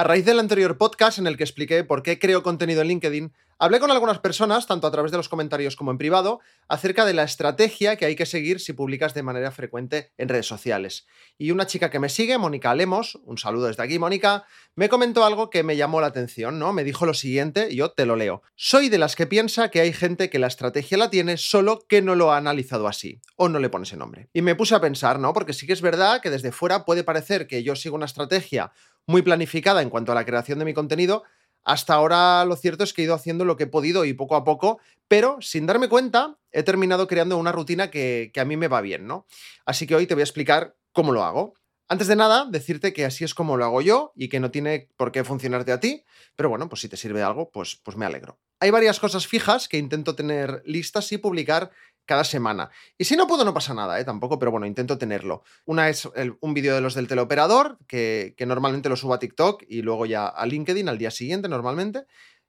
[0.00, 3.32] A raíz del anterior podcast en el que expliqué por qué creo contenido en LinkedIn,
[3.58, 7.14] hablé con algunas personas, tanto a través de los comentarios como en privado, acerca de
[7.14, 11.06] la estrategia que hay que seguir si publicas de manera frecuente en redes sociales.
[11.36, 14.44] Y una chica que me sigue, Mónica Lemos, un saludo desde aquí, Mónica,
[14.74, 16.72] me comentó algo que me llamó la atención, ¿no?
[16.72, 18.42] Me dijo lo siguiente, y yo te lo leo.
[18.54, 22.02] Soy de las que piensa que hay gente que la estrategia la tiene, solo que
[22.02, 24.28] no lo ha analizado así, o no le pone ese nombre.
[24.32, 25.32] Y me puse a pensar, ¿no?
[25.32, 28.72] Porque sí que es verdad que desde fuera puede parecer que yo sigo una estrategia
[29.06, 31.24] muy planificada en cuanto a la creación de mi contenido.
[31.68, 34.36] Hasta ahora lo cierto es que he ido haciendo lo que he podido y poco
[34.36, 38.68] a poco, pero sin darme cuenta he terminado creando una rutina que, a mí me
[38.68, 39.26] va bien, ¿no?
[39.66, 41.52] Así que hoy te voy a explicar cómo lo hago.
[41.90, 44.90] Antes de nada, decirte que así es como lo hago yo y que no tiene
[44.98, 46.04] por qué funcionarte a ti,
[46.36, 48.38] pero bueno, pues si te sirve algo, pues, pues me alegro.
[48.60, 51.70] Hay varias cosas fijas que intento tener listas y publicar
[52.04, 52.70] cada semana.
[52.98, 54.04] Y si no puedo, no pasa nada, ¿eh?
[54.04, 55.44] tampoco, pero bueno, intento tenerlo.
[55.64, 56.08] Una es
[56.40, 60.26] un vídeo de los del teleoperador, que, normalmente lo subo a TikTok y luego ya
[60.26, 62.04] a LinkedIn al día siguiente, normalmente.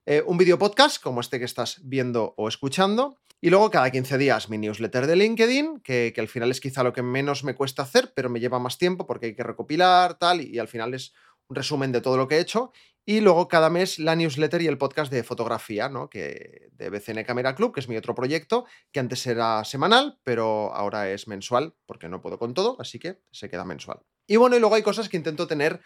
[0.05, 3.19] Eh, un vídeo podcast, como este que estás viendo o escuchando.
[3.41, 6.83] Y luego cada 15 días mi newsletter de LinkedIn, que, que, al final es quizá
[6.83, 10.19] lo que menos me cuesta hacer, pero me lleva más tiempo porque hay que recopilar,
[10.19, 11.13] tal, y, al final es
[11.47, 12.73] un resumen de todo lo que he hecho.
[13.05, 16.09] Y luego cada mes la newsletter y el podcast de fotografía, ¿no?
[16.09, 20.73] Que de BCN Camera Club, que es mi otro proyecto, que antes era semanal, pero
[20.75, 24.01] ahora es mensual, porque no puedo con todo, así que se queda mensual.
[24.27, 25.81] Y bueno, y luego hay cosas que intento tener.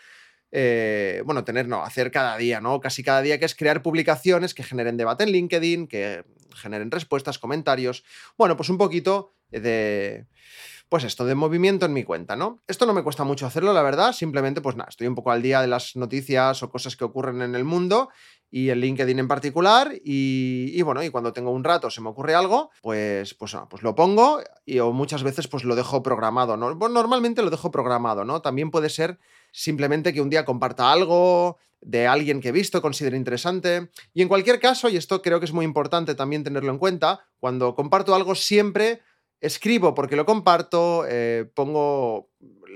[0.55, 2.79] Eh, bueno, tener, no, hacer cada día, ¿no?
[2.79, 6.23] Casi cada día, que es crear publicaciones que generen debate en LinkedIn, que
[6.55, 8.03] generen respuestas, comentarios.
[8.37, 10.27] Bueno, pues un poquito de
[10.89, 12.61] pues esto, de movimiento en mi cuenta, ¿no?
[12.67, 15.41] Esto no me cuesta mucho hacerlo, la verdad, simplemente pues nada, estoy un poco al
[15.41, 18.09] día de las noticias o cosas que ocurren en el mundo
[18.55, 22.35] y en LinkedIn en particular y, bueno, y cuando tengo un rato se me ocurre
[22.35, 26.71] algo, pues, pues, pues lo pongo y o muchas veces pues lo dejo programado, ¿no?
[26.75, 28.43] normalmente lo dejo programado, ¿no?
[28.43, 29.17] También puede ser
[29.51, 33.89] simplemente que un día comparta algo de alguien que he visto, considere interesante.
[34.13, 37.25] Y en cualquier caso, y esto creo que es muy importante también tenerlo en cuenta,
[37.39, 39.01] cuando comparto algo siempre
[39.41, 42.29] escribo porque lo comparto, eh, pongo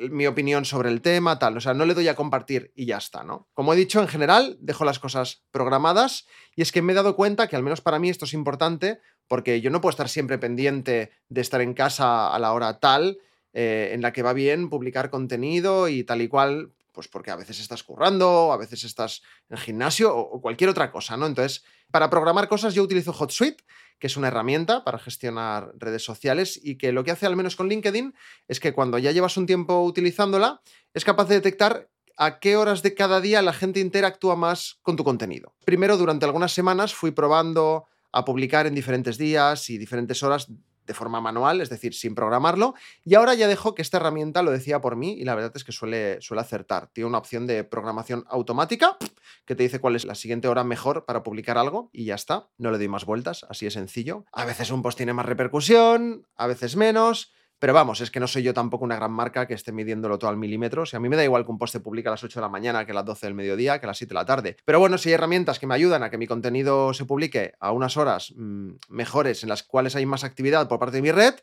[0.10, 1.58] mi opinión sobre el tema, tal.
[1.58, 3.48] O sea, no le doy a compartir y ya está, ¿no?
[3.54, 7.16] Como he dicho, en general, dejo las cosas programadas y es que me he dado
[7.16, 10.38] cuenta que al menos para mí esto es importante porque yo no puedo estar siempre
[10.38, 13.18] pendiente de estar en casa a la hora tal
[13.54, 17.36] eh, en la que va bien publicar contenido y tal y cual, pues porque a
[17.36, 19.22] veces estás currando, a veces estás
[19.52, 21.28] en gimnasio o, cualquier otra cosa, ¿no?
[21.28, 23.64] Entonces, para programar cosas yo utilizo HotSuite,
[24.00, 27.56] que es una herramienta para gestionar redes sociales y que lo que hace al menos
[27.56, 28.16] con LinkedIn
[28.48, 30.64] es que cuando ya llevas un tiempo utilizándola,
[30.96, 31.88] es capaz de detectar
[32.18, 35.54] a qué horas de cada día la gente interactúa más con tu contenido.
[35.66, 40.48] Primero, durante algunas semanas fui probando a publicar en diferentes días y diferentes horas
[40.88, 42.74] de forma manual, es decir, sin programarlo.
[43.06, 45.64] Y ahora ya dejo que esta herramienta lo decía por mí y la verdad es
[45.64, 46.88] que suele, suele acertar.
[46.94, 48.98] Tiene una opción de programación automática
[49.46, 52.48] que te dice cuál es la siguiente hora mejor para publicar algo y ya está.
[52.58, 54.26] No le doy más vueltas, así es sencillo.
[54.32, 57.34] A veces un post tiene más repercusión, a veces menos.
[57.60, 60.30] Pero vamos, es que no soy yo tampoco una gran marca que esté midiéndolo todo
[60.30, 60.84] al milímetro.
[60.84, 62.40] O sea, a mí me da igual que un post se publique a las 8
[62.40, 64.26] de la mañana, que a las 12 del mediodía, que a las 7 de la
[64.26, 64.58] tarde.
[64.64, 67.72] Pero bueno, si hay herramientas que me ayudan a que mi contenido se publique a
[67.72, 71.34] unas horas mm, mejores en las cuales hay más actividad por parte de mi red,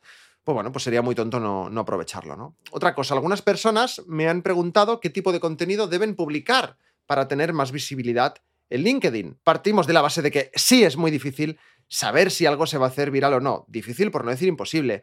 [0.45, 2.57] pues bueno, pues sería muy tonto no, no aprovecharlo, ¿no?
[2.71, 6.77] Otra cosa, algunas personas me han preguntado qué tipo de contenido deben publicar
[7.07, 8.37] para tener más visibilidad
[8.71, 9.39] en LinkedIn.
[9.43, 11.59] Partimos de la base de que sí es muy difícil
[11.89, 13.65] saber si algo se va a hacer viral o no.
[13.69, 15.03] Difícil por no decir imposible.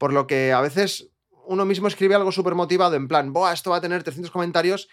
[0.00, 1.10] Por lo que a veces
[1.44, 4.88] uno mismo escribe algo súper motivado en plan, Buah, esto va a tener 300 comentarios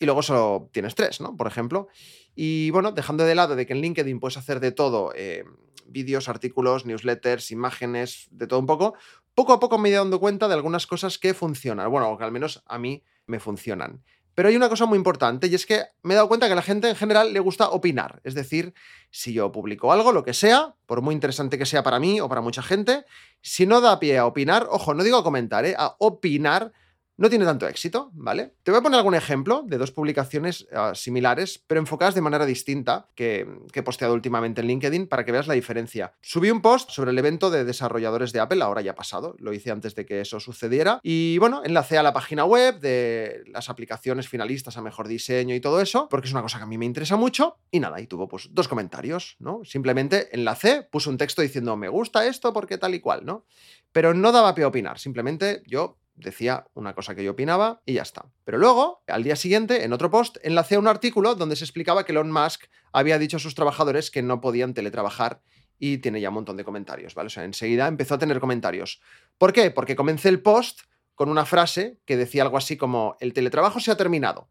[0.00, 1.36] y luego solo tienes tres, ¿no?
[1.36, 1.86] Por ejemplo.
[2.34, 5.44] Y bueno, dejando de lado de que en LinkedIn puedes hacer de todo, eh,
[5.86, 8.94] vídeos, artículos, newsletters, imágenes, de todo un poco,
[9.36, 12.32] poco a poco me he dado cuenta de algunas cosas que funcionan, bueno, que al
[12.32, 14.02] menos a mí me funcionan.
[14.34, 16.56] Pero hay una cosa muy importante y es que me he dado cuenta que a
[16.56, 18.20] la gente en general le gusta opinar.
[18.24, 18.74] Es decir,
[19.10, 22.28] si yo publico algo, lo que sea, por muy interesante que sea para mí o
[22.28, 23.04] para mucha gente,
[23.42, 25.74] si no da pie a opinar, ojo, no digo a comentar, ¿eh?
[25.76, 26.72] a opinar,
[27.20, 28.54] no tiene tanto éxito, ¿vale?
[28.62, 32.46] Te voy a poner algún ejemplo de dos publicaciones uh, similares, pero enfocadas de manera
[32.46, 36.14] distinta que, que, he posteado últimamente en LinkedIn para que veas la diferencia.
[36.22, 39.70] Subí un post sobre el evento de desarrolladores de Apple, ahora ya pasado, lo hice
[39.70, 44.26] antes de que eso sucediera, y bueno, enlacé a la página web de las aplicaciones
[44.26, 46.86] finalistas a mejor diseño y todo eso, porque es una cosa que a mí me
[46.86, 49.60] interesa mucho, y nada, y tuvo pues dos comentarios, ¿no?
[49.64, 53.44] Simplemente enlacé, puse un texto diciendo me gusta esto porque tal y cual, ¿no?
[53.92, 57.94] Pero no daba pie a opinar, simplemente yo decía una cosa que yo opinaba y
[57.94, 58.26] ya está.
[58.44, 62.12] Pero luego, al día siguiente, en otro post, enlacé un artículo donde se explicaba que
[62.12, 65.42] Elon Musk había dicho a sus trabajadores que no podían teletrabajar
[65.78, 67.28] y tiene ya un montón de comentarios, ¿vale?
[67.28, 69.00] O sea, enseguida empezó a tener comentarios.
[69.38, 69.70] ¿Por qué?
[69.70, 70.80] Porque comencé el post
[71.14, 74.48] con una frase que decía algo así como el teletrabajo se ha terminado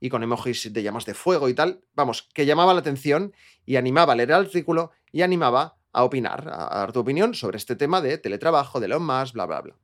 [0.00, 3.32] y con emojis de llamas de fuego y tal, vamos, que llamaba la atención
[3.64, 7.56] y animaba a leer el artículo y animaba a opinar, a dar tu opinión sobre
[7.56, 9.76] este tema de teletrabajo, de Elon Musk, bla, bla, bla.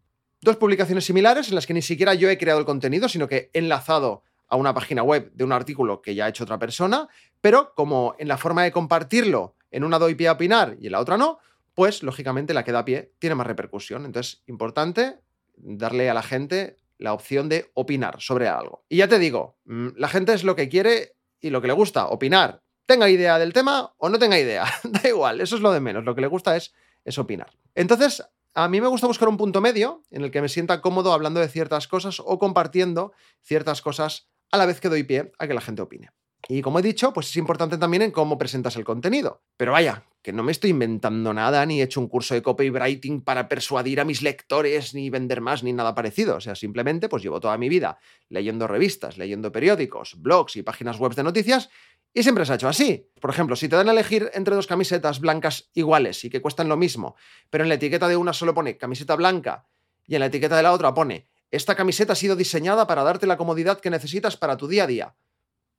[0.42, 3.50] Dos publicaciones similares en las que ni siquiera yo he creado el contenido, sino que
[3.52, 7.08] he enlazado a una página web de un artículo que ya ha hecho otra persona,
[7.40, 10.92] pero como en la forma de compartirlo, en una doy pie a opinar y en
[10.92, 11.38] la otra no,
[11.74, 14.04] pues lógicamente la que da pie tiene más repercusión.
[14.04, 15.20] Entonces, importante
[15.56, 18.84] darle a la gente la opción de opinar sobre algo.
[18.88, 21.72] Y ya te digo, mm, la gente es lo que quiere y lo que le
[21.72, 22.62] gusta, opinar.
[22.86, 26.04] Tenga idea del tema o no tenga idea, da igual, eso es lo de menos,
[26.04, 27.52] lo que le gusta es, es opinar.
[27.74, 28.22] Entonces,
[28.54, 31.40] a mí me gusta buscar un punto medio en el que me sienta cómodo hablando
[31.40, 33.12] de ciertas cosas o compartiendo
[33.42, 36.10] ciertas cosas a la vez que doy pie a que la gente opine.
[36.48, 39.42] Y como he dicho, pues es importante también en cómo presentas el contenido.
[39.56, 43.22] Pero vaya, que no me estoy inventando nada, ni he hecho un curso de copywriting
[43.22, 46.36] para persuadir a mis lectores, ni vender más, ni nada parecido.
[46.36, 50.98] O sea, simplemente pues llevo toda mi vida leyendo revistas, leyendo periódicos, blogs y páginas
[50.98, 51.70] web de noticias
[52.12, 53.08] y siempre se ha hecho así.
[53.20, 56.68] Por ejemplo, si te dan a elegir entre dos camisetas blancas iguales y que cuestan
[56.68, 57.16] lo mismo,
[57.48, 59.66] pero en la etiqueta de una solo pone camiseta blanca
[60.06, 63.26] y en la etiqueta de la otra pone esta camiseta ha sido diseñada para darte
[63.26, 65.14] la comodidad que necesitas para tu día a día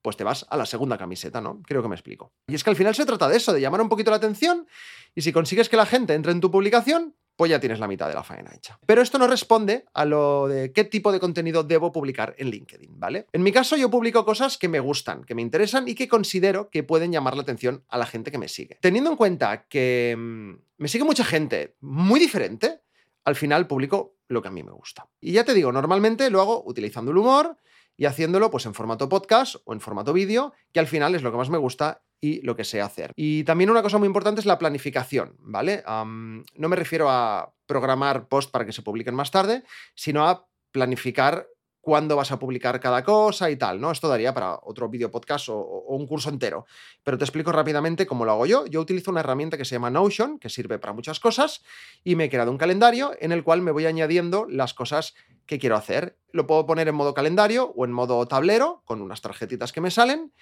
[0.02, 1.62] pues te vas a la segunda camiseta, ¿no?
[1.62, 2.32] Creo que me explico.
[2.48, 4.66] Y es que al final se trata de eso, de llamar un poquito la atención
[5.14, 8.08] y si consigues que la gente entre en tu publicación, pues ya tienes la mitad
[8.08, 8.78] de la faena hecha.
[8.86, 12.98] Pero esto no responde a lo de qué tipo de contenido debo publicar en LinkedIn,
[12.98, 13.26] ¿vale?
[13.32, 16.68] En mi caso yo publico cosas que me gustan, que me interesan y que considero
[16.68, 18.78] que pueden llamar la atención a la gente que me sigue.
[18.80, 22.80] Teniendo en cuenta que mm, me sigue mucha gente muy diferente,
[23.24, 25.08] al final publico lo que a mí me gusta.
[25.20, 27.56] Y ya te digo, normalmente lo hago utilizando el humor,
[27.96, 31.30] y haciéndolo pues en formato podcast o en formato vídeo, que al final es lo
[31.30, 33.12] que más me gusta y lo que sé hacer.
[33.16, 35.82] Y también una cosa muy importante es la planificación, ¿vale?
[35.86, 41.48] no me refiero a programar post para que se publiquen más tarde, sino a planificar
[41.82, 43.90] cuándo vas a publicar cada cosa y tal, ¿no?
[43.90, 46.64] Esto daría para otro vídeo podcast o, un curso entero.
[47.02, 48.66] Pero te explico rápidamente cómo lo hago yo.
[48.66, 51.62] Yo utilizo una herramienta que se llama Notion, que sirve para muchas cosas,
[52.04, 55.14] y me he creado un calendario en el cual me voy añadiendo las cosas
[55.44, 56.16] que quiero hacer.
[56.30, 59.90] Lo puedo poner en modo calendario o en modo tablero, con unas tarjetitas que me
[59.90, 60.32] salen,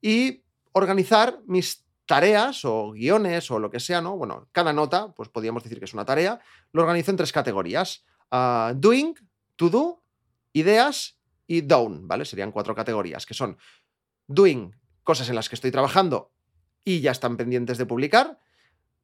[0.00, 4.16] y organizar mis tareas o guiones o lo que sea, ¿no?
[4.16, 6.40] Bueno, cada nota, pues podríamos decir que es una tarea,
[6.70, 8.04] lo organizo en tres categorías.
[8.30, 9.14] Uh, doing,
[9.56, 10.05] to do,
[10.56, 12.24] ideas y down, ¿vale?
[12.24, 13.58] Serían cuatro categorías, que son
[14.26, 14.74] doing,
[15.04, 16.32] cosas en las que estoy trabajando
[16.82, 18.40] y ya están pendientes de publicar,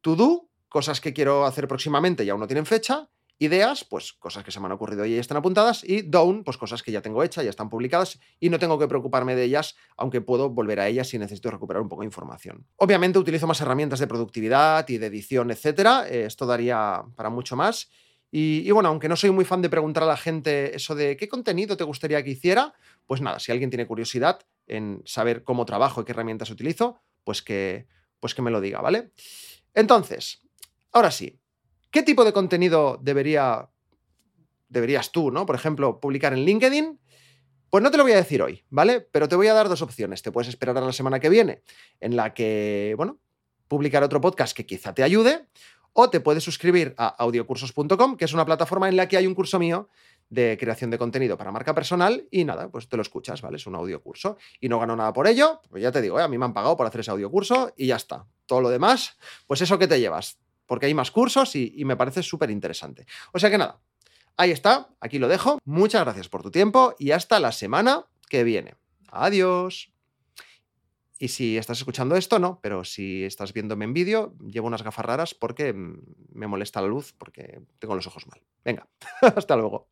[0.01, 4.45] to do, cosas que quiero hacer próximamente y aún no tienen fecha, ideas, pues cosas
[4.45, 7.03] que se me han ocurrido y ya están apuntadas, y down, pues cosas que ya
[7.03, 10.81] tengo hechas, ya están publicadas y no tengo que preocuparme de ellas, aunque puedo volver
[10.81, 12.67] a ellas si necesito recuperar un poco de información.
[12.77, 17.57] Obviamente utilizo más herramientas de productividad y de edición, etcétera, eh, esto daría para mucho
[17.57, 17.91] más.
[18.35, 21.29] Y, bueno, aunque no soy muy fan de preguntar a la gente eso de qué
[21.29, 22.73] contenido te gustaría que hiciera,
[23.07, 27.43] pues nada, si alguien tiene curiosidad en saber cómo trabajo y qué herramientas utilizo, pues
[27.43, 27.87] que,
[28.21, 29.13] pues que me lo diga, ¿vale?
[29.75, 30.41] Entonces,
[30.93, 31.43] ahora sí,
[31.93, 33.69] ¿Qué tipo de contenido debería,
[34.71, 35.45] deberías tú, ¿no?
[35.45, 36.99] Por ejemplo, publicar en LinkedIn.
[37.69, 39.03] Pues no te lo voy a decir hoy, ¿vale?
[39.03, 40.23] Pero te voy a dar dos opciones.
[40.23, 41.63] Te puedes esperar a la semana que viene,
[42.01, 43.21] en la que, bueno,
[43.69, 45.49] publicar otro podcast que quizá te ayude,
[45.93, 49.35] o te puedes suscribir a audiocursos.com, que es una plataforma en la que hay un
[49.35, 49.89] curso mío
[50.31, 53.59] de creación de contenido para marca personal y nada, pues te lo escuchas, ¿vale?
[53.59, 56.23] Es un audiocurso y no gano nada por ello, pues ya te digo, ¿eh?
[56.23, 58.25] a mí me han pagado por hacer ese audiocurso y ya está.
[58.47, 62.23] Todo lo demás, pues eso que te llevas, porque hay más cursos y, me parece
[62.23, 63.05] súper interesante.
[63.33, 63.81] O sea que nada,
[64.39, 65.59] ahí está, aquí lo dejo.
[65.65, 68.75] Muchas gracias por tu tiempo y hasta la semana que viene.
[69.11, 69.92] Adiós.
[71.23, 75.05] Y si estás escuchando esto, no, pero si estás viéndome en vídeo, llevo unas gafas
[75.05, 78.43] raras porque me molesta la luz, porque tengo los ojos mal.
[78.65, 78.89] Venga,
[79.37, 79.89] hasta luego.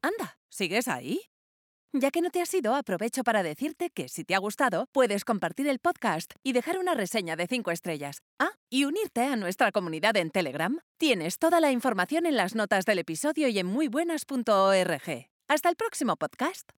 [0.00, 1.22] Anda, ¿sigues ahí?
[1.92, 5.24] Ya que no te has ido, aprovecho para decirte que si te ha gustado, puedes
[5.24, 8.22] compartir el podcast y dejar una reseña de 5 estrellas.
[8.38, 10.78] Ah, y unirte a nuestra comunidad en Telegram.
[10.98, 15.30] Tienes toda la información en las notas del episodio y en muybuenas.org.
[15.48, 16.70] Hasta el próximo podcast.